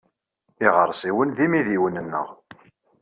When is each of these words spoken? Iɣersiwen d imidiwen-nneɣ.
Iɣersiwen 0.65 1.29
d 1.37 1.39
imidiwen-nneɣ. 1.45 2.27